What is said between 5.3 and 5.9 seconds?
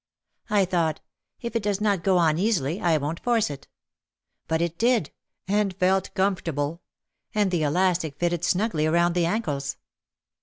and